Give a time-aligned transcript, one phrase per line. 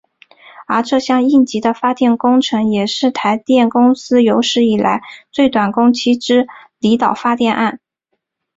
[0.65, 6.47] 而这项应急的发电工程也是台电公司有史以来最短工期之
[6.79, 7.79] 离岛发电案。